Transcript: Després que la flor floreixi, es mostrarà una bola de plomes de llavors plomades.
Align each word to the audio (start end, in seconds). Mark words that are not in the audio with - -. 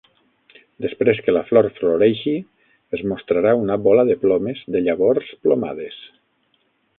Després 0.85 1.19
que 1.25 1.35
la 1.35 1.43
flor 1.49 1.67
floreixi, 1.75 2.33
es 2.99 3.03
mostrarà 3.11 3.51
una 3.67 3.77
bola 3.89 4.07
de 4.09 4.17
plomes 4.25 4.65
de 4.77 4.83
llavors 4.89 5.31
plomades. 5.47 6.01